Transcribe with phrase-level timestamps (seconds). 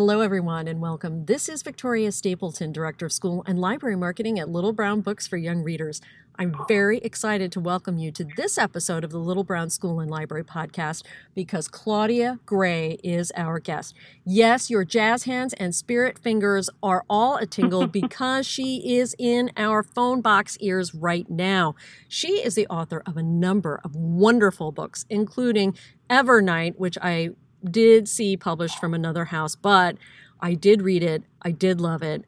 [0.00, 1.26] Hello, everyone, and welcome.
[1.26, 5.36] This is Victoria Stapleton, Director of School and Library Marketing at Little Brown Books for
[5.36, 6.00] Young Readers.
[6.38, 10.10] I'm very excited to welcome you to this episode of the Little Brown School and
[10.10, 13.94] Library podcast because Claudia Gray is our guest.
[14.24, 19.50] Yes, your jazz hands and spirit fingers are all a tingle because she is in
[19.58, 21.74] our phone box ears right now.
[22.08, 25.76] She is the author of a number of wonderful books, including
[26.08, 27.32] Evernight, which I
[27.68, 29.96] did see published from another house, but
[30.40, 31.22] I did read it.
[31.42, 32.24] I did love it.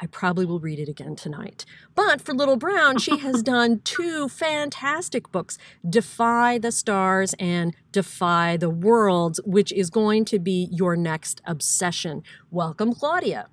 [0.00, 1.64] I probably will read it again tonight.
[1.94, 5.56] But for Little Brown, she has done two fantastic books
[5.88, 12.22] Defy the Stars and Defy the Worlds, which is going to be your next obsession.
[12.50, 13.48] Welcome, Claudia.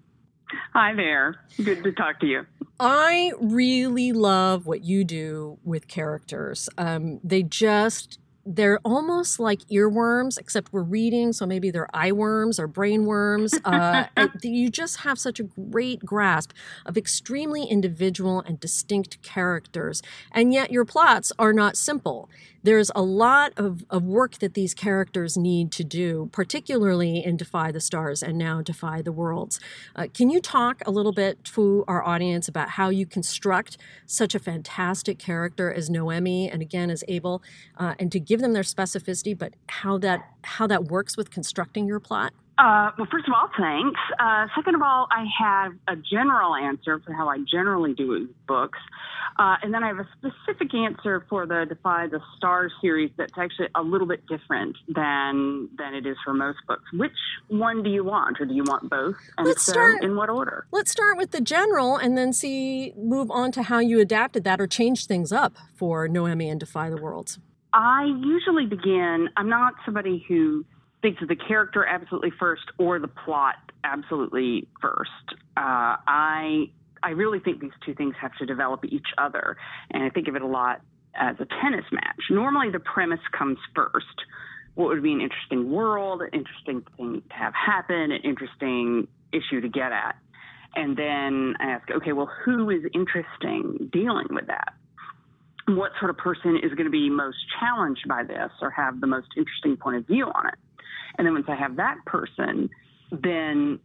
[0.73, 1.35] Hi there.
[1.63, 2.45] Good to talk to you.
[2.79, 6.68] I really love what you do with characters.
[6.77, 12.60] Um, they just they're almost like earworms, except we're reading, so maybe they're eye worms
[12.60, 13.54] or brain worms.
[13.63, 14.05] Uh,
[14.41, 16.52] you just have such a great grasp
[16.85, 22.30] of extremely individual and distinct characters, and yet your plots are not simple
[22.63, 27.71] there's a lot of, of work that these characters need to do, particularly in Defy
[27.71, 29.59] the Stars and now Defy the Worlds.
[29.95, 34.35] Uh, can you talk a little bit to our audience about how you construct such
[34.35, 37.41] a fantastic character as Noemi and again as Abel,
[37.77, 41.87] uh, and to give them their specificity, but how that how that works with constructing
[41.87, 42.34] your plot?
[42.62, 43.99] Uh, well, first of all, thanks.
[44.20, 48.77] Uh, second of all, I have a general answer for how I generally do books.
[49.40, 53.34] Uh, and then I have a specific answer for the Defy the Stars series that's
[53.35, 56.84] actually a little bit different than than it is for most books.
[56.93, 59.15] Which one do you want, or do you want both?
[59.40, 60.68] And let's so start in what order?
[60.71, 64.62] Let's start with the general, and then see move on to how you adapted that
[64.62, 67.40] or changed things up for Noemi and Defy the Worlds.
[67.73, 69.29] I usually begin.
[69.38, 70.66] I'm not somebody who
[71.02, 75.09] thinks of the character absolutely first or the plot absolutely first.
[75.58, 76.70] Uh, I
[77.03, 79.58] I really think these two things have to develop each other,
[79.90, 80.81] and I think of it a lot
[81.16, 82.22] as a tennis match.
[82.30, 84.06] Normally, the premise comes first.
[84.75, 89.62] What would be an interesting world, an interesting thing to have happen, an interesting issue
[89.62, 90.16] to get at,
[90.75, 94.74] and then I ask, okay, well, who is interesting dealing with that?
[95.68, 99.08] What sort of person is going to be most challenged by this or have the
[99.08, 100.56] most interesting point of view on it?
[101.18, 102.70] And then once I have that person,
[103.12, 103.80] then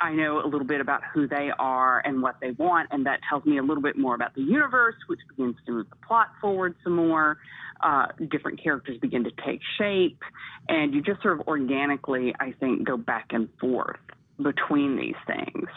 [0.00, 3.20] I know a little bit about who they are and what they want, and that
[3.28, 6.28] tells me a little bit more about the universe, which begins to move the plot
[6.40, 7.38] forward some more.
[7.80, 10.22] Uh, different characters begin to take shape,
[10.68, 13.98] and you just sort of organically, I think, go back and forth
[14.40, 15.68] between these things.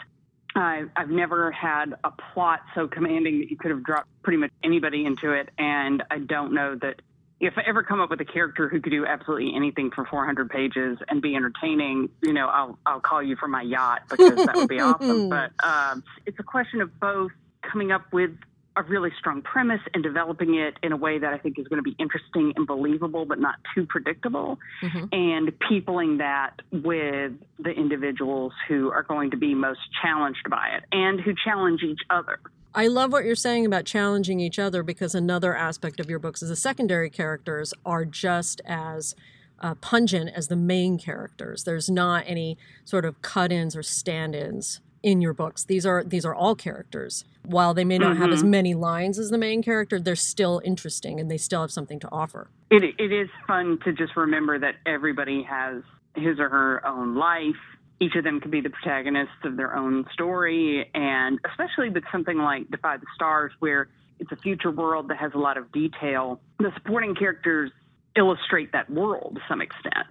[0.56, 4.50] I've, I've never had a plot so commanding that you could have dropped pretty much
[4.64, 7.02] anybody into it, and I don't know that
[7.38, 10.48] if I ever come up with a character who could do absolutely anything for 400
[10.48, 14.56] pages and be entertaining, you know, I'll I'll call you for my yacht because that
[14.56, 15.28] would be awesome.
[15.36, 17.30] But um, it's a question of both
[17.62, 18.30] coming up with
[18.76, 21.78] a really strong premise and developing it in a way that I think is going
[21.78, 25.06] to be interesting and believable, but not too predictable, mm-hmm.
[25.12, 30.84] and peopling that with the individuals who are going to be most challenged by it
[30.92, 32.38] and who challenge each other.
[32.76, 36.42] I love what you're saying about challenging each other because another aspect of your books
[36.42, 39.14] is the secondary characters are just as
[39.58, 41.64] uh, pungent as the main characters.
[41.64, 45.64] There's not any sort of cut-ins or stand-ins in your books.
[45.64, 47.24] These are these are all characters.
[47.46, 48.22] While they may not mm-hmm.
[48.22, 48.50] have as mm-hmm.
[48.50, 52.08] many lines as the main character, they're still interesting and they still have something to
[52.12, 52.50] offer.
[52.70, 55.82] It it is fun to just remember that everybody has
[56.14, 57.56] his or her own life
[58.00, 60.90] each of them could be the protagonists of their own story.
[60.94, 65.32] And especially with something like Defy the Stars, where it's a future world that has
[65.34, 67.70] a lot of detail, the supporting characters
[68.16, 70.06] illustrate that world to some extent.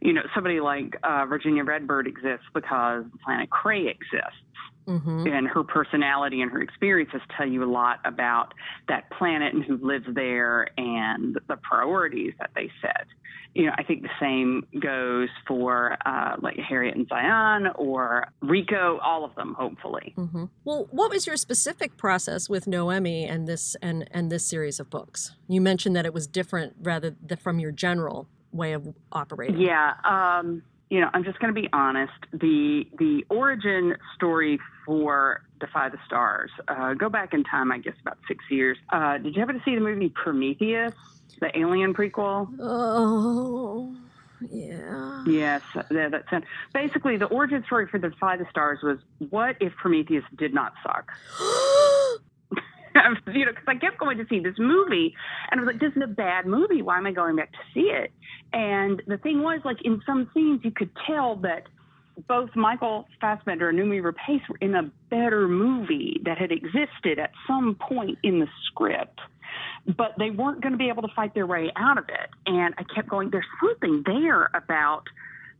[0.00, 4.38] You know, somebody like uh, Virginia Redbird exists because the planet Cray exists.
[4.86, 5.26] Mm-hmm.
[5.26, 8.52] And her personality and her experiences tell you a lot about
[8.88, 13.06] that planet and who lives there and the priorities that they set
[13.54, 18.98] you know, I think the same goes for uh, like Harriet and Zayan or Riko,
[19.00, 20.12] all of them, hopefully.
[20.16, 20.44] Mm-hmm.
[20.64, 24.90] Well, what was your specific process with Noemi and this and and this series of
[24.90, 25.36] books?
[25.48, 29.60] You mentioned that it was different rather than from your general way of operating.
[29.60, 29.94] Yeah.
[30.04, 30.62] Um,
[30.94, 32.12] you know, I'm just going to be honest.
[32.32, 36.52] The the origin story for Defy the Stars.
[36.68, 38.78] Uh, go back in time, I guess, about six years.
[38.92, 40.94] Uh, did you ever see the movie Prometheus?
[41.40, 42.48] the Alien prequel.
[42.60, 43.92] Oh,
[44.48, 45.24] yeah.
[45.26, 46.44] Yes, yeah, that's it.
[46.72, 48.98] Basically, the origin story for Defy the Stars was
[49.30, 51.10] what if Prometheus did not suck?
[53.32, 55.14] you know, because I kept going to see this movie,
[55.50, 56.82] and I was like, "This is a bad movie.
[56.82, 58.12] Why am I going back to see it?"
[58.52, 61.64] And the thing was, like, in some scenes, you could tell that
[62.28, 67.32] both Michael Fassbender and Noomi Rapace were in a better movie that had existed at
[67.46, 69.18] some point in the script,
[69.96, 72.30] but they weren't going to be able to fight their way out of it.
[72.46, 75.04] And I kept going, there's something there about,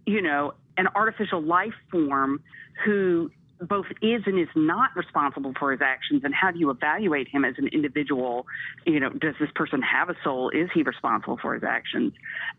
[0.06, 2.42] you know, an artificial life form
[2.84, 3.30] who
[3.68, 7.44] both is and is not responsible for his actions and how do you evaluate him
[7.44, 8.46] as an individual?
[8.86, 10.50] You know does this person have a soul?
[10.50, 12.12] Is he responsible for his actions?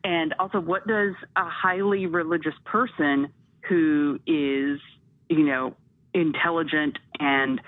[0.04, 3.30] And also what does a highly religious person
[3.68, 4.80] who is
[5.30, 5.76] you know
[6.14, 7.62] intelligent and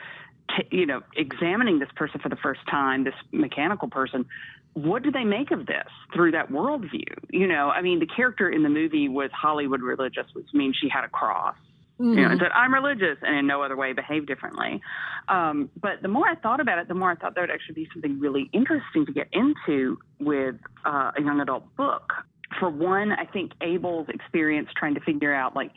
[0.56, 4.26] t- you know examining this person for the first time this mechanical person
[4.74, 7.12] what do they make of this through that worldview?
[7.32, 10.88] You know i mean the character in the movie was hollywood religious which means she
[10.88, 11.56] had a cross
[12.00, 12.14] Mm-hmm.
[12.14, 14.82] You know, and said, I'm religious and in no other way behave differently.
[15.30, 17.74] Um, but the more I thought about it, the more I thought there would actually
[17.74, 20.56] be something really interesting to get into with
[20.86, 22.14] uh, a young adult book.
[22.60, 25.72] For one, I think Abel's experience trying to figure out, like,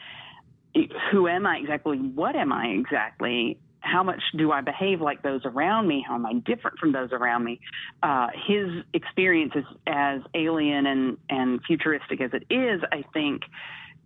[1.11, 1.97] who am I exactly?
[1.97, 3.59] What am I exactly?
[3.81, 6.05] How much do I behave like those around me?
[6.07, 7.61] How am I different from those around me?
[8.03, 13.43] Uh, his experience is as alien and, and futuristic as it is, I think,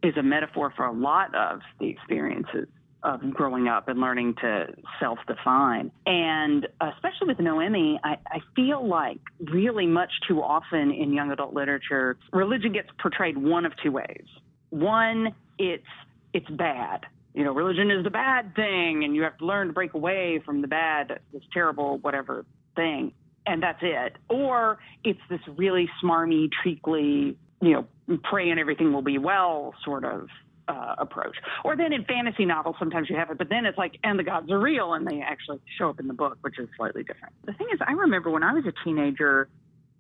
[0.05, 2.69] is a metaphor for a lot of the experiences
[3.03, 4.67] of growing up and learning to
[5.01, 5.91] self define.
[6.07, 11.53] And especially with Noemi, I, I, feel like really much too often in young adult
[11.53, 14.25] literature, religion gets portrayed one of two ways.
[14.71, 15.85] One, it's
[16.33, 17.07] it's bad.
[17.35, 20.41] You know, religion is the bad thing, and you have to learn to break away
[20.45, 22.47] from the bad, this terrible whatever
[22.77, 23.13] thing,
[23.47, 24.17] and that's it.
[24.29, 27.73] Or it's this really smarmy, treacly you
[28.09, 30.29] know, pray and everything will be well sort of
[30.69, 31.37] uh, approach.
[31.65, 34.23] Or then in fantasy novels, sometimes you have it, but then it's like, and the
[34.25, 37.35] gods are real, and they actually show up in the book, which is slightly different.
[37.45, 39.49] The thing is, I remember when I was a teenager,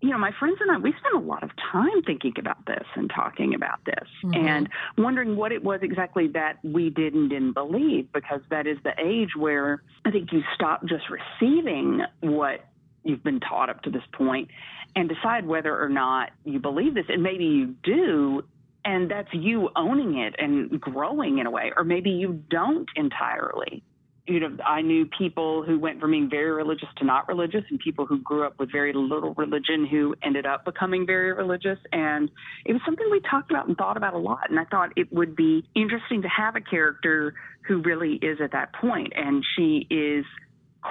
[0.00, 2.84] you know, my friends and I, we spent a lot of time thinking about this
[2.94, 4.46] and talking about this mm-hmm.
[4.46, 4.68] and
[4.98, 8.92] wondering what it was exactly that we did and didn't believe, because that is the
[8.98, 12.66] age where I think you stop just receiving what
[13.04, 14.48] you've been taught up to this point
[14.96, 17.06] and decide whether or not you believe this.
[17.08, 18.42] And maybe you do,
[18.84, 23.82] and that's you owning it and growing in a way, or maybe you don't entirely.
[24.26, 27.78] You know, I knew people who went from being very religious to not religious, and
[27.78, 31.78] people who grew up with very little religion who ended up becoming very religious.
[31.92, 32.30] And
[32.64, 34.48] it was something we talked about and thought about a lot.
[34.48, 37.34] And I thought it would be interesting to have a character
[37.66, 40.24] who really is at that point, and she is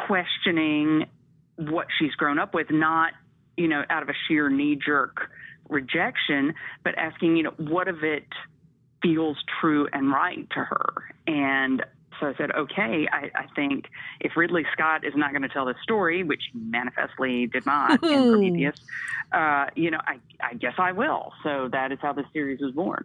[0.07, 1.05] questioning
[1.55, 3.13] what she's grown up with, not
[3.57, 5.29] you know, out of a sheer knee jerk
[5.69, 6.53] rejection,
[6.83, 8.27] but asking, you know, what of it
[9.01, 10.93] feels true and right to her?
[11.27, 11.83] And
[12.19, 13.85] so I said, okay, I, I think
[14.21, 18.03] if Ridley Scott is not going to tell this story, which he manifestly did not
[18.03, 18.79] in Prometheus,
[19.31, 21.33] uh, you know, I, I guess I will.
[21.43, 23.03] So that is how the series was born.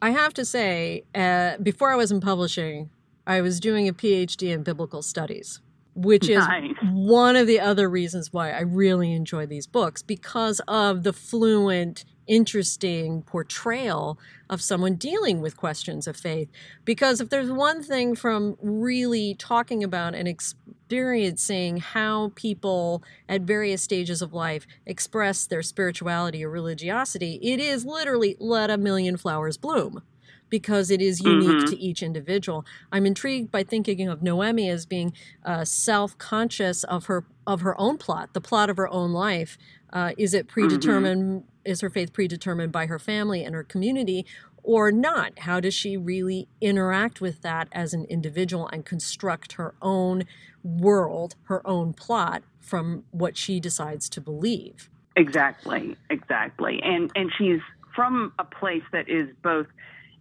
[0.00, 2.90] I have to say, uh, before I was in publishing,
[3.26, 5.60] I was doing a PhD in biblical studies
[5.96, 6.74] which is nice.
[6.92, 12.04] one of the other reasons why I really enjoy these books because of the fluent,
[12.26, 14.18] interesting portrayal
[14.50, 16.48] of someone dealing with questions of faith.
[16.84, 23.82] Because if there's one thing from really talking about and experiencing how people at various
[23.82, 29.56] stages of life express their spirituality or religiosity, it is literally let a million flowers
[29.56, 30.02] bloom
[30.48, 31.70] because it is unique mm-hmm.
[31.70, 32.64] to each individual.
[32.92, 35.12] I'm intrigued by thinking of Noemi as being
[35.44, 39.56] uh, self-conscious of her of her own plot, the plot of her own life.
[39.92, 41.42] Uh, is it predetermined?
[41.42, 41.70] Mm-hmm.
[41.70, 44.24] Is her faith predetermined by her family and her community,
[44.62, 45.40] or not?
[45.40, 50.24] How does she really interact with that as an individual and construct her own
[50.62, 54.90] world, her own plot from what she decides to believe?
[55.16, 56.80] Exactly, exactly.
[56.82, 57.60] And and she's
[57.94, 59.66] from a place that is both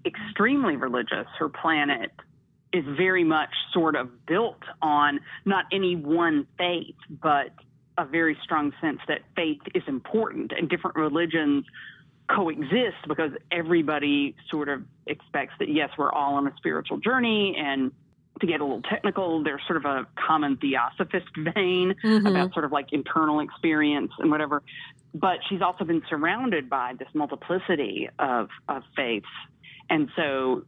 [0.06, 1.28] extremely religious.
[1.40, 2.12] Her planet
[2.74, 7.48] is very much sort of built on not any one faith, but
[7.98, 11.66] a very strong sense that faith is important and different religions
[12.34, 17.56] coexist because everybody sort of expects that, yes, we're all on a spiritual journey.
[17.58, 17.92] And
[18.42, 22.26] to get a little technical, there's sort of a common theosophist vein mm-hmm.
[22.26, 24.62] about sort of like internal experience and whatever.
[25.14, 29.28] But she's also been surrounded by this multiplicity of, of faiths
[29.90, 30.66] and so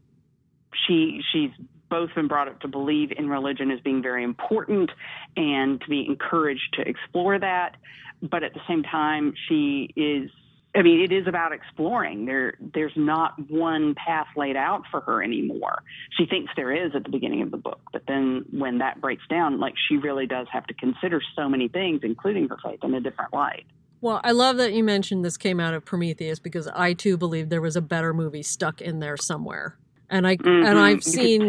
[0.87, 1.51] she she's
[1.89, 4.91] both been brought up to believe in religion as being very important
[5.35, 7.77] and to be encouraged to explore that.
[8.21, 10.29] But at the same time, she is
[10.75, 12.25] I mean, it is about exploring.
[12.25, 15.81] There, there's not one path laid out for her anymore.
[16.17, 19.23] She thinks there is at the beginning of the book, but then when that breaks
[19.27, 22.93] down, like she really does have to consider so many things, including her faith, in
[22.93, 23.65] a different light.
[23.99, 27.49] Well, I love that you mentioned this came out of Prometheus because I too believe
[27.49, 29.75] there was a better movie stuck in there somewhere.
[30.09, 31.41] and I Mhm, and I've seen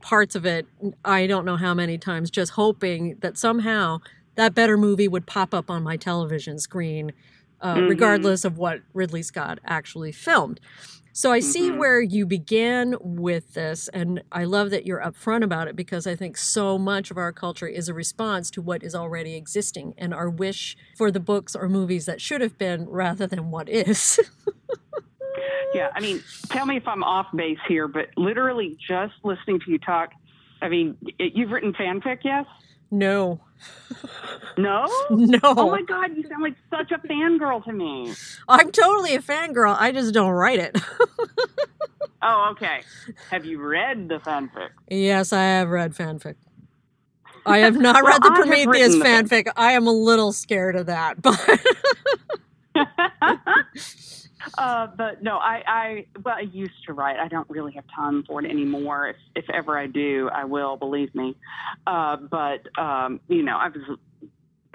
[0.00, 0.66] parts of it.
[1.04, 3.98] I don't know how many times, just hoping that somehow
[4.36, 7.10] that better movie would pop up on my television screen,
[7.60, 7.88] uh, Mhm.
[7.88, 10.60] regardless of what Ridley Scott actually filmed.
[11.16, 11.78] So I see Mhm.
[11.78, 16.16] where you began with this, and I love that you're upfront about it because I
[16.16, 20.12] think so much of our culture is a response to what is already existing and
[20.12, 24.18] our wish for the books or movies that should have been rather than what is.
[25.72, 29.72] Yeah, I mean, tell me if I'm off base here, but literally just listening to
[29.72, 30.10] you talk,
[30.62, 32.46] I mean, it, you've written fanfic, yes?
[32.92, 33.40] no,
[34.56, 34.86] No?
[35.10, 35.38] no.
[35.42, 38.14] Oh my God, you sound like such a fangirl to me.
[38.48, 39.76] I'm totally a fangirl.
[39.78, 40.78] I just don't write it.
[42.26, 42.80] Oh, okay.
[43.30, 44.70] Have you read the fanfic?
[44.88, 46.36] yes, I have read fanfic.
[47.44, 49.52] I have not Well, read the Prometheus fanfic.
[49.56, 51.60] I am a little scared of that, but
[54.58, 57.18] uh, but no, I, I, well, I used to write.
[57.18, 59.08] I don't really have time for it anymore.
[59.08, 61.36] If, if ever I do, I will, believe me.
[61.86, 63.98] Uh, but, um, you know, I was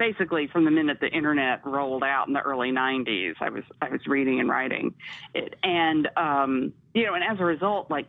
[0.00, 3.90] basically from the minute the internet rolled out in the early 90s, I was, I
[3.90, 4.94] was reading and writing
[5.34, 5.54] it.
[5.62, 8.06] And, um, you know, and as a result, like,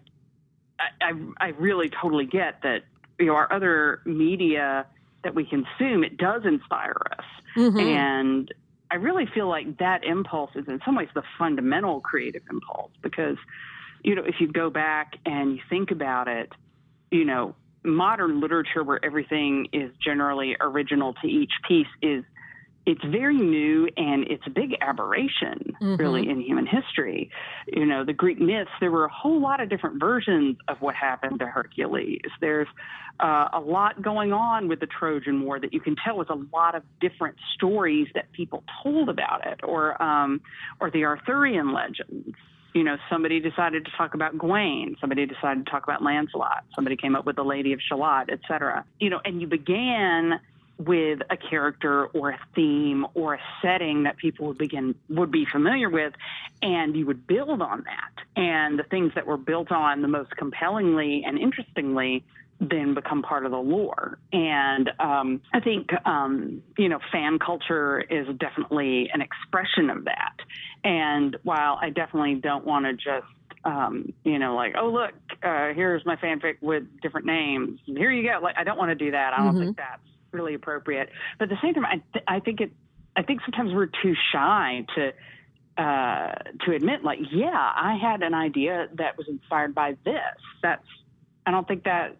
[0.80, 2.86] I, I, I really totally get that,
[3.20, 4.88] you know, our other media
[5.26, 7.26] that we consume, it does inspire us.
[7.58, 7.82] Mhm.
[7.82, 8.54] And
[8.90, 13.38] I really feel like that impulse is in some ways the fundamental creative impulse because,
[14.02, 16.54] you know, if you go back and you think about it,
[17.12, 22.24] you know, modern literature where everything is generally original to each piece is
[22.86, 27.30] it's very new and it's a big aberration really in human history.
[27.68, 30.96] You know the greek myths there were a whole lot of different versions of what
[30.96, 32.22] happened to hercules.
[32.40, 32.68] There's
[33.20, 36.56] uh, a lot going on with the trojan war that you can tell was a
[36.56, 40.42] lot of different stories that people told about it or um,
[40.80, 42.36] or the arthurian legends
[42.74, 46.96] you know, somebody decided to talk about Gawain, somebody decided to talk about Lancelot, somebody
[46.96, 48.86] came up with the Lady of Shalott, et cetera.
[49.00, 50.40] You know, and you began
[50.78, 55.46] with a character or a theme or a setting that people would begin would be
[55.46, 56.13] familiar with
[56.62, 60.32] and you would build on that and the things that were built on the most
[60.38, 62.24] compellingly and interestingly
[62.62, 68.00] then become part of the lore and um, i think um, you know fan culture
[68.01, 70.36] is definitely an expression of that
[70.84, 73.25] and while i definitely don't want to just
[73.63, 75.12] um, you know, like, oh look,
[75.44, 77.80] uh, here's my fanfic with different names.
[77.86, 78.39] Here you go.
[78.41, 79.34] Like, I don't want to do that.
[79.34, 79.60] I don't Mhm.
[79.65, 80.01] think that's
[80.32, 81.10] really appropriate.
[81.38, 82.72] But at the same time, I, th- I think it.
[83.15, 85.13] I think sometimes we're too shy to
[85.77, 86.34] uh,
[86.65, 90.41] to admit, like, yeah, I had an idea that was inspired by this.
[90.63, 90.88] That's.
[91.46, 92.15] I don't think that's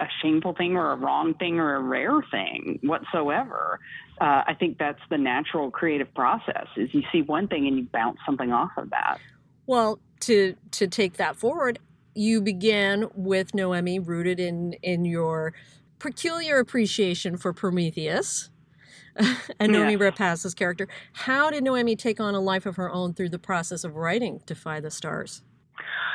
[0.00, 3.80] a shameful thing or a wrong thing or a rare thing whatsoever.
[4.20, 6.66] Uh, I think that's the natural creative process.
[6.76, 9.18] Is you see one thing and you bounce something off of that.
[9.66, 11.78] Well, to to take that forward,
[12.14, 15.52] you began with Noemi rooted in in your
[15.98, 18.50] peculiar appreciation for Prometheus
[19.16, 20.10] and Noomi Yeah.
[20.10, 20.86] Rapace's character.
[21.12, 24.40] How did Noemi take on a life of her own through the process of writing
[24.46, 25.42] Defy the Stars?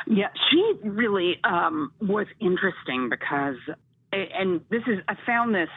[0.06, 3.56] Yeah, she really um, was interesting because,
[4.12, 5.70] and this is, I found this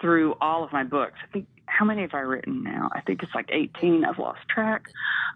[0.00, 1.14] through all of my books.
[1.22, 2.90] I think, how many have I written now?
[2.92, 4.04] I think it's like 18.
[4.04, 4.86] I've lost track.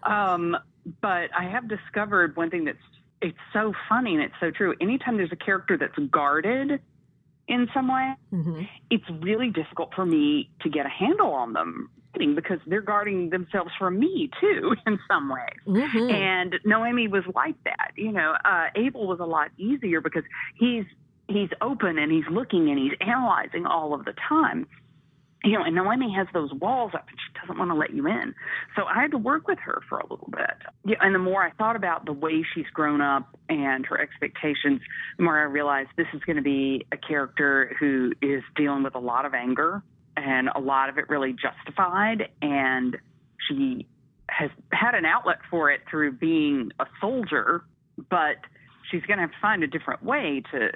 [0.03, 0.55] Um,
[1.01, 2.77] but I have discovered one thing that's,
[3.21, 4.73] it's so funny and it's so true.
[4.79, 6.79] Anytime there's a character that's guarded
[7.47, 8.61] in some way, Mm-hmm.
[8.91, 13.71] it's really difficult for me to get a handle on them because they're guarding themselves
[13.77, 15.59] from me too in some ways.
[15.67, 16.09] Mm-hmm.
[16.11, 17.91] And Noemi was like that.
[17.95, 20.23] You know, uh, Abel was a lot easier because
[20.55, 20.85] he's
[21.27, 24.67] he's open and he's looking and he's analyzing all of the time.
[25.41, 28.07] You know, and Noemi has those walls up and she doesn't want to let you
[28.07, 28.35] in.
[28.75, 30.51] So I had to work with her for a little bit.
[30.83, 34.81] Yeah, and the more I thought about the way she's grown up and her expectations,
[35.15, 38.95] the more I realized this is going to be a character who is dealing with
[38.95, 39.81] a lot of anger
[40.25, 42.29] and a lot of it really justified.
[42.41, 42.97] And
[43.47, 43.87] she
[44.29, 47.63] has had an outlet for it through being a soldier,
[48.09, 48.37] but
[48.89, 50.69] she's going to have to find a different way to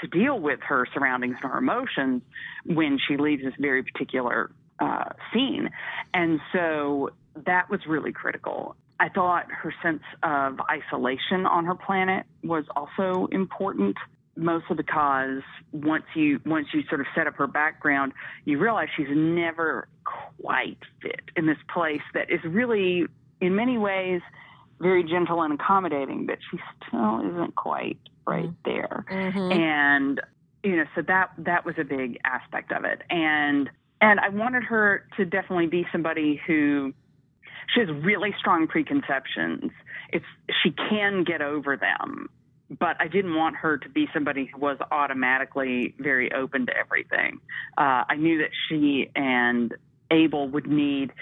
[0.00, 2.22] to deal with her surroundings and her emotions
[2.64, 5.68] when she leaves this very particular uh, scene.
[6.14, 7.10] And so
[7.44, 8.76] that was really critical.
[8.98, 13.96] I thought her sense of isolation on her planet was also important
[14.40, 15.42] mostly because
[15.72, 18.12] once you once you sort of set up her background,
[18.44, 19.88] you realize she's never
[20.40, 23.06] quite fit in this place that is really,
[23.40, 24.20] in many ways,
[24.80, 29.04] very gentle and accommodating, but she still isn't quite right there.
[29.10, 29.52] Mm-hmm.
[29.52, 30.20] And
[30.62, 33.02] you know, so that that was a big aspect of it.
[33.10, 33.70] And
[34.00, 36.92] and I wanted her to definitely be somebody who
[37.74, 39.70] she has really strong preconceptions.
[40.10, 40.24] It's
[40.62, 42.28] she can get over them
[42.78, 47.40] but I didn't want her to be somebody who was automatically very open to everything.
[47.76, 49.74] Uh, I knew that she and
[50.10, 51.12] Abel would need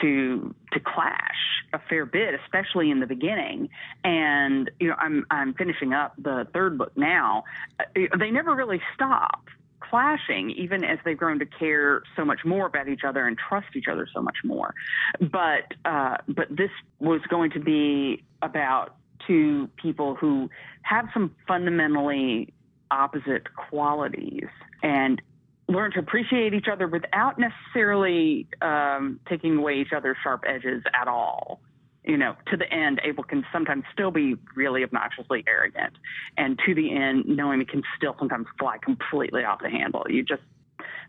[0.00, 3.68] to to clash a fair bit, especially in the beginning.
[4.04, 7.44] And you know, I'm I'm finishing up the third book now.
[7.78, 7.84] Uh,
[8.18, 9.44] they never really stop
[9.80, 13.68] clashing, even as they've grown to care so much more about each other and trust
[13.74, 14.74] each other so much more.
[15.20, 20.50] But uh, but this was going to be about two people who
[20.82, 22.52] have some fundamentally
[22.90, 24.48] opposite qualities
[24.82, 25.20] and
[25.68, 31.08] learn to appreciate each other without necessarily um, taking away each other's sharp edges at
[31.08, 31.60] all.
[32.04, 35.94] You know, to the end, Abel can sometimes still be really obnoxiously arrogant,
[36.36, 40.06] and to the end, Noemi can still sometimes fly completely off the handle.
[40.08, 40.42] You just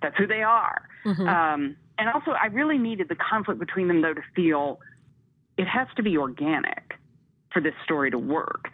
[0.02, 0.90] that's who they are.
[1.06, 1.28] Mm-hmm.
[1.28, 4.80] Um, and also, I really needed the conflict between them though to feel
[5.58, 6.87] it has to be organic
[7.58, 8.70] for this story to work.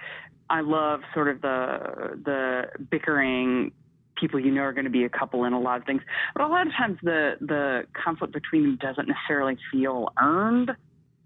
[0.50, 3.72] I love sort of the the bickering
[4.20, 6.02] people you know are going to be a couple in a lot of things.
[6.36, 10.72] But a lot of times the the conflict between them doesn't necessarily feel earned.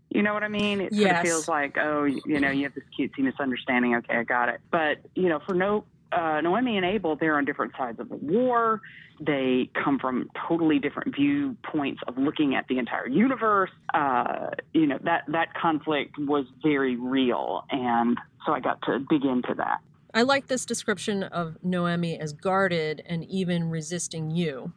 [0.09, 0.81] You know what I mean?
[0.81, 1.07] It yes.
[1.07, 3.95] sort of feels like, oh, you know, you have this cutesy misunderstanding.
[3.95, 4.61] Okay, I got it.
[4.69, 8.15] But you know, for no uh, Noemi and Abel, they're on different sides of the
[8.15, 8.81] war.
[9.19, 13.71] They come from totally different viewpoints of looking at the entire universe.
[13.93, 19.25] Uh, you know that that conflict was very real, and so I got to dig
[19.25, 19.79] into that.
[20.13, 24.71] I like this description of Noemi as guarded and even resisting you,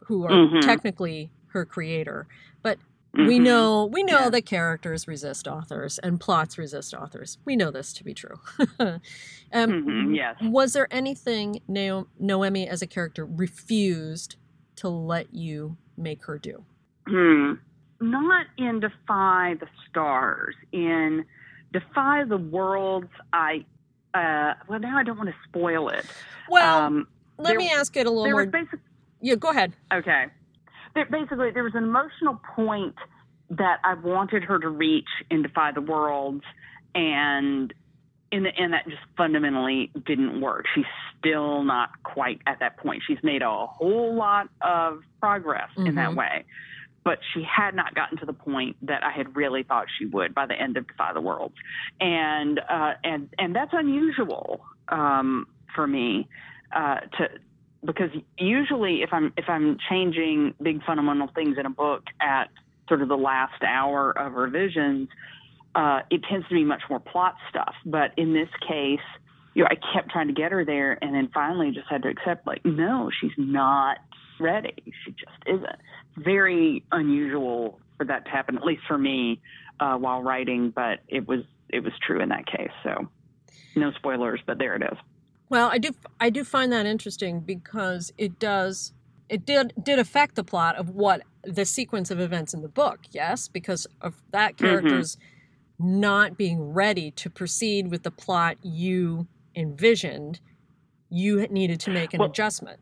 [0.00, 0.60] who are mm-hmm.
[0.60, 2.26] technically her creator.
[3.16, 3.26] Mm-hmm.
[3.26, 4.30] we know we know yeah.
[4.30, 7.38] that characters resist authors and plots resist authors.
[7.46, 8.38] We know this to be true.
[8.78, 9.00] um,
[9.52, 10.14] mm-hmm.
[10.14, 10.36] Yes.
[10.42, 14.36] Was there anything Noemi as a character refused
[14.76, 16.64] to let you make her do?
[17.06, 17.54] Hmm.
[18.00, 20.54] Not in Defy the Stars.
[20.72, 21.24] In
[21.72, 23.64] Defy the Worlds, I
[24.14, 26.04] uh, well, now I don't want to spoil it.
[26.48, 28.46] Well, um, let there, me ask it a little more.
[28.46, 28.78] Basic,
[29.20, 29.72] yeah, go ahead.
[29.92, 30.26] Okay.
[30.94, 32.96] There, basically, there was an emotional point
[33.50, 36.44] that I wanted her to reach in Defy the Worlds,
[36.94, 37.72] and
[38.30, 40.66] in the end, that just fundamentally didn't work.
[40.74, 40.84] She's
[41.18, 43.02] still not quite at that point.
[43.06, 45.86] She's made a whole lot of progress mm-hmm.
[45.86, 46.18] in that mm-hmm.
[46.18, 46.44] way
[47.08, 50.34] but she had not gotten to the point that I had really thought she would
[50.34, 51.52] by the end of Defy the World,
[52.02, 56.28] and uh, and and that's unusual um, for me
[56.70, 57.28] uh, to
[57.84, 62.50] because usually if I'm if I'm changing big fundamental things in a book at
[62.88, 65.08] sort of the last hour of revisions,
[65.74, 67.74] uh, it tends to be much more plot stuff.
[67.84, 69.00] But in this case,
[69.54, 72.08] you know, I kept trying to get her there, and then finally just had to
[72.08, 73.98] accept like, no, she's not
[74.40, 74.74] ready.
[75.04, 75.76] She just isn't
[76.16, 79.40] very unusual for that to happen, at least for me,
[79.80, 80.70] uh, while writing.
[80.70, 82.70] But it was it was true in that case.
[82.82, 83.08] So
[83.76, 84.98] no spoilers, but there it is.
[85.50, 88.92] Well, I do I do find that interesting because it does
[89.28, 93.00] it did did affect the plot of what the sequence of events in the book.
[93.10, 94.66] Yes, because of that mm-hmm.
[94.66, 96.00] character's mm-hmm.
[96.00, 100.40] not being ready to proceed with the plot you envisioned.
[101.10, 102.80] You needed to make an well, adjustment.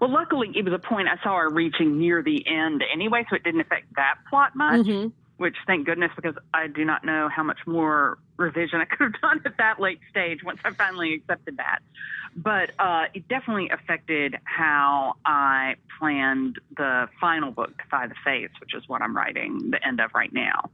[0.00, 3.36] Well, luckily, it was a point I saw her reaching near the end anyway, so
[3.36, 4.86] it didn't affect that plot much.
[4.86, 5.08] Mm-hmm.
[5.36, 9.20] Which, thank goodness, because I do not know how much more revision I could have
[9.20, 11.80] done at that late stage once I finally accepted that.
[12.36, 18.74] But uh, it definitely affected how I planned the final book, Defy the Fates, which
[18.74, 20.70] is what I'm writing the end of right now.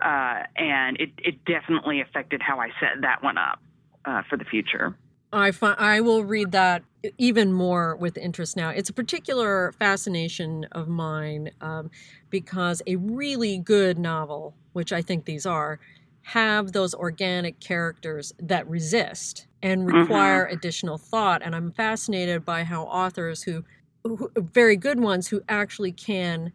[0.00, 3.60] Uh, and it, it definitely affected how I set that one up
[4.04, 4.94] uh, for the future.
[5.32, 6.84] I find I will read that
[7.18, 8.70] even more with interest now.
[8.70, 11.90] It's a particular fascination of mine um,
[12.30, 15.80] because a really good novel, which I think these are,
[16.28, 20.00] have those organic characters that resist and mm-hmm.
[20.00, 20.56] require mm-hmm.
[20.56, 21.40] additional thought.
[21.42, 23.64] And I'm fascinated by how authors who,
[24.04, 26.52] who, very good ones, who actually can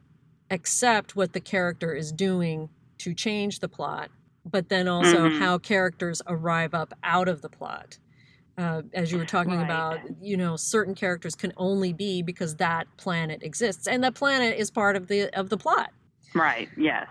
[0.51, 4.11] accept what the character is doing to change the plot,
[4.45, 5.39] but then also mm-hmm.
[5.39, 7.97] how characters arrive up out of the plot
[8.59, 9.63] uh, as you were talking right.
[9.63, 14.55] about, you know, certain characters can only be because that planet exists, and that planet
[14.55, 15.91] is part of the of the plot.
[16.35, 16.69] Right.
[16.77, 17.07] Yes.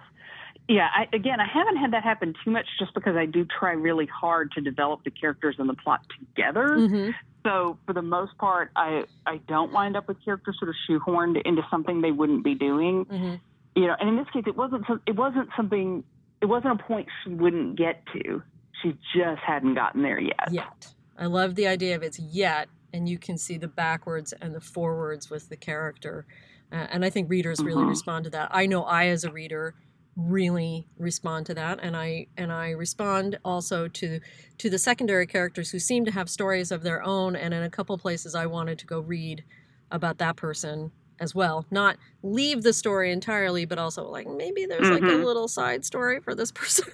[0.72, 0.88] Yeah.
[0.94, 4.06] I, again, I haven't had that happen too much, just because I do try really
[4.06, 6.68] hard to develop the characters and the plot together.
[6.70, 7.10] Mm-hmm.
[7.44, 11.42] So for the most part, I I don't wind up with characters sort of shoehorned
[11.44, 13.04] into something they wouldn't be doing.
[13.04, 13.34] Mm-hmm.
[13.74, 16.04] You know, and in this case, it wasn't it wasn't something
[16.40, 18.42] it wasn't a point she wouldn't get to.
[18.82, 20.48] She just hadn't gotten there yet.
[20.50, 20.88] Yet.
[21.18, 24.60] I love the idea of it's yet, and you can see the backwards and the
[24.60, 26.26] forwards with the character.
[26.72, 27.90] Uh, and I think readers really mm-hmm.
[27.90, 28.48] respond to that.
[28.50, 29.74] I know I, as a reader,
[30.14, 34.20] really respond to that and I and I respond also to
[34.58, 37.70] to the secondary characters who seem to have stories of their own and in a
[37.70, 39.42] couple places I wanted to go read
[39.90, 41.64] about that person as well.
[41.70, 44.92] Not leave the story entirely, but also like maybe there's mm-hmm.
[44.92, 45.24] like a mm-hmm.
[45.24, 46.92] little side story for this person.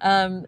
[0.00, 0.46] um,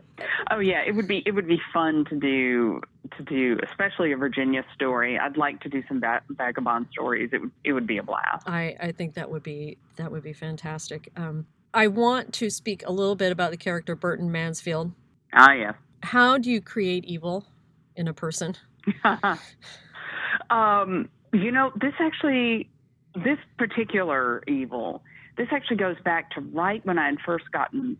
[0.51, 2.81] oh yeah, it would be it would be fun to do
[3.17, 5.19] to do, especially a Virginia story.
[5.19, 7.31] I'd like to do some va- vagabond stories.
[7.33, 8.49] It would it would be a blast.
[8.49, 11.11] I I think that would be that would be fantastic.
[11.17, 11.47] Um,
[11.79, 14.91] I want to speak a little bit about the character Burton Mansfield.
[15.33, 15.73] Ah, yeah.
[16.03, 17.47] How do you create evil
[17.95, 18.57] in a person?
[20.51, 22.69] um, you know, this actually
[23.15, 25.05] this particular evil,
[25.37, 27.97] this actually goes back to right when I had first gotten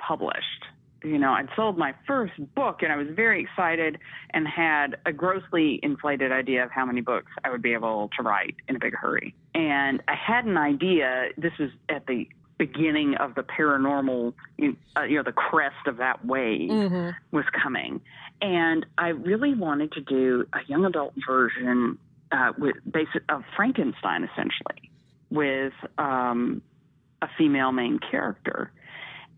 [0.00, 0.64] published.
[1.04, 3.98] You know, I'd sold my first book and I was very excited
[4.34, 8.24] and had a grossly inflated idea of how many books I would be able to
[8.24, 9.36] write in a big hurry.
[9.54, 12.26] And I had an idea, this was at the
[12.60, 17.10] beginning of the paranormal, you know, the crest of that wave mm-hmm.
[17.34, 18.02] was coming.
[18.42, 21.98] And I really wanted to do a young adult version
[22.30, 24.90] uh, with basic of Frankenstein essentially
[25.30, 26.60] with um,
[27.22, 28.70] a female main character,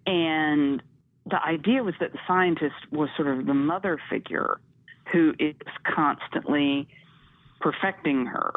[0.04, 0.82] and
[1.26, 4.58] the idea was that the scientist was sort of the mother figure
[5.12, 5.54] who is
[5.84, 6.88] constantly
[7.60, 8.52] perfecting her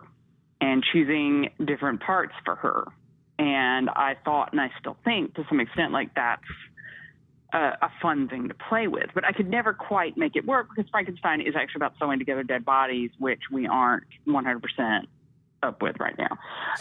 [0.59, 2.85] and choosing different parts for her.
[3.37, 6.43] And I thought, and I still think to some extent, like that's
[7.53, 9.09] a, a, fun thing to play with.
[9.13, 12.43] But I could never quite make it work because Frankenstein is actually about sewing together
[12.43, 15.07] dead bodies, which we aren't 100%
[15.63, 16.37] up with right now.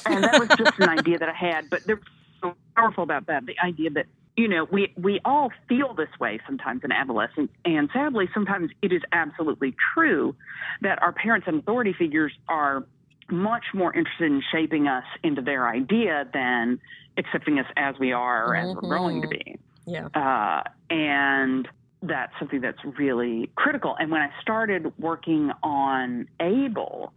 [0.06, 1.70] And that was just an idea that I had.
[1.70, 2.00] But there's
[2.40, 6.40] so powerful about that the idea that you know we we all feel this way
[6.44, 10.34] sometimes in adolescence and sadly sometimes it is absolutely true
[10.82, 12.84] that our parents and authority figures are
[13.30, 16.80] much more interested in shaping us into their idea than
[17.16, 18.70] accepting us as we are or mm-hmm.
[18.70, 20.08] as we're growing to be yeah.
[20.14, 21.68] Uh, and
[22.02, 23.96] that's something that's really critical.
[23.98, 27.12] And when I started working on Abel,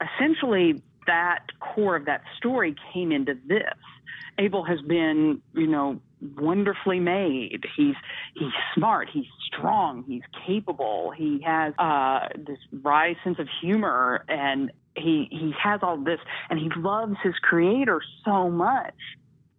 [0.00, 3.74] essentially that core of that story came into this.
[4.38, 6.00] Abel has been, you know,
[6.36, 7.64] wonderfully made.
[7.76, 7.96] He's
[8.34, 9.08] he's smart.
[9.12, 10.04] He's strong.
[10.06, 11.12] He's capable.
[11.16, 16.58] He has uh, this wry sense of humor, and he he has all this, and
[16.58, 18.94] he loves his creator so much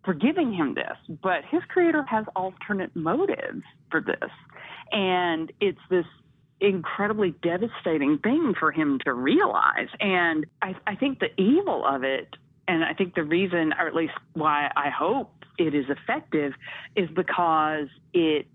[0.04, 4.30] for giving him this, but his creator has alternate motives for this.
[4.91, 6.06] And it's this
[6.60, 9.88] incredibly devastating thing for him to realize.
[10.00, 12.36] And I, I think the evil of it,
[12.67, 16.54] and I think the reason, or at least why I hope it is effective,
[16.96, 18.48] is because it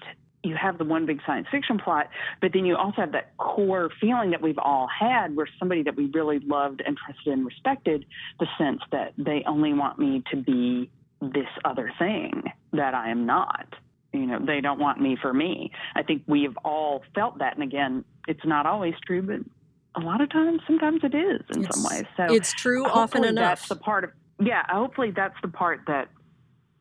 [0.45, 2.09] you have the one big science fiction plot,
[2.41, 5.97] but then you also have that core feeling that we've all had where somebody that
[5.97, 8.05] we really loved and trusted and respected,
[8.39, 13.27] the sense that they only want me to be this other thing that I am
[13.27, 13.75] not.
[14.13, 15.71] You know, they don't want me for me.
[15.95, 17.55] I think we've all felt that.
[17.55, 21.65] And again, it's not always true, but a lot of times, sometimes it is in
[21.65, 22.07] it's, some ways.
[22.17, 23.61] So it's true often enough.
[23.61, 26.09] That's the part of, yeah, hopefully that's the part that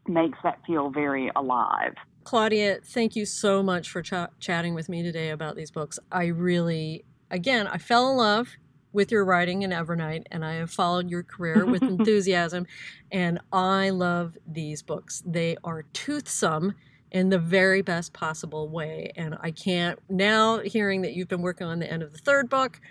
[0.08, 1.96] makes that feel very alive.
[2.28, 4.12] Claudia, thank you so much for ch-
[4.42, 5.98] chatting with me today about these books.
[6.12, 8.50] I really, again, I fell in love
[8.92, 12.68] with your writing in Evernight, and I have followed your career with enthusiasm.
[13.13, 15.24] And I love these books.
[15.26, 16.76] They are toothsome
[17.13, 19.13] in the very best possible way.
[19.16, 22.50] And I can't, now hearing that you've been working on the end of the third
[22.50, 22.82] book,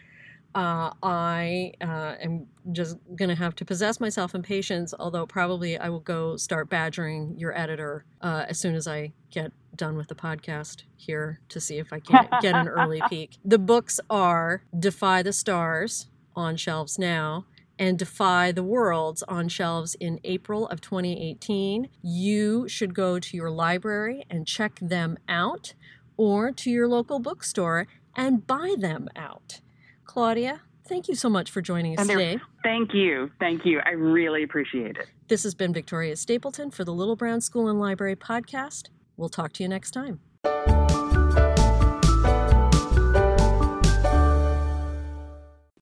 [0.56, 5.76] uh, I uh, am just going to have to possess myself in patience, although probably
[5.76, 10.08] I will go start badgering your editor uh, as soon as I get done with
[10.08, 13.36] the podcast here to see if I can get an early peek.
[13.44, 17.44] The books are Defy the Stars on shelves now
[17.78, 21.90] and Defy the Worlds on shelves in April of 2018.
[22.00, 25.74] You should go to your library and check them out
[26.16, 29.60] or to your local bookstore and buy them out.
[30.06, 32.38] Claudia, thank you so much for joining us today.
[32.62, 33.30] Thank you.
[33.38, 33.80] Thank you.
[33.84, 35.06] I really appreciate it.
[35.28, 38.88] This has been Victoria Stapleton for the Little Brown School and Library podcast.
[39.16, 40.20] We'll talk to you next time.